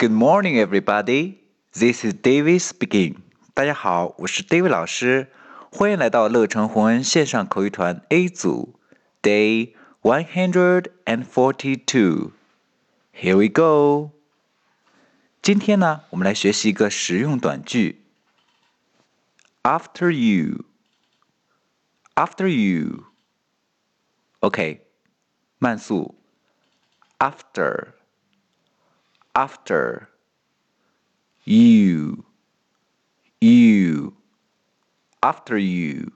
[0.00, 1.40] Good morning, everybody.
[1.72, 3.16] This is David speaking.
[3.52, 5.32] 大家好，我是 David 老师，
[5.72, 8.78] 欢迎来到乐成宏恩线上口语团 A 组
[9.20, 12.30] ，Day one hundred and forty-two.
[13.12, 14.12] Here we go.
[15.42, 18.04] 今天呢，我们来学习一个实用短句。
[19.64, 20.64] After you.
[22.14, 23.06] After you.
[24.38, 24.86] OK，
[25.58, 26.14] 慢速。
[27.18, 27.97] After.
[29.38, 30.08] After.
[31.44, 32.24] You.
[33.38, 34.14] You.
[35.20, 36.10] After you.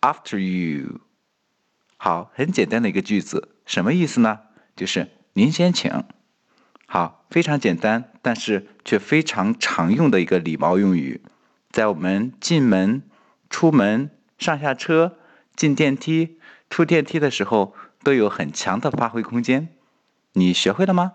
[0.00, 1.00] After you.
[1.96, 4.42] 好，很简单的一个句子，什么意思呢？
[4.76, 6.04] 就是您先请。
[6.86, 11.20] 好，非常简单，但是却非常常用的一个礼貌用语，
[11.72, 13.02] 在我们进门、
[13.50, 14.08] 出门、
[14.38, 15.18] 上下车、
[15.56, 16.38] 进电梯、
[16.70, 17.74] 出电梯的时候，
[18.04, 19.74] 都有很强的发挥空间。
[20.34, 21.14] 你学会了吗